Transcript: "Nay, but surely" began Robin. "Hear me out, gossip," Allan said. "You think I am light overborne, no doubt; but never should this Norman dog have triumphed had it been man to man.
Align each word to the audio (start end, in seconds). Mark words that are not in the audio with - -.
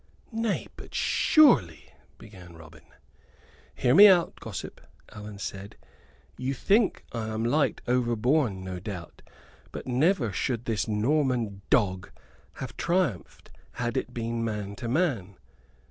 "Nay, 0.31 0.65
but 0.77 0.95
surely" 0.95 1.93
began 2.17 2.55
Robin. 2.57 2.81
"Hear 3.75 3.93
me 3.93 4.07
out, 4.07 4.39
gossip," 4.39 4.81
Allan 5.11 5.37
said. 5.37 5.75
"You 6.39 6.55
think 6.55 7.05
I 7.11 7.27
am 7.27 7.45
light 7.45 7.81
overborne, 7.87 8.63
no 8.63 8.79
doubt; 8.79 9.21
but 9.71 9.85
never 9.85 10.31
should 10.33 10.65
this 10.65 10.87
Norman 10.87 11.61
dog 11.69 12.09
have 12.53 12.75
triumphed 12.77 13.51
had 13.73 13.95
it 13.95 14.11
been 14.11 14.43
man 14.43 14.75
to 14.77 14.87
man. 14.87 15.37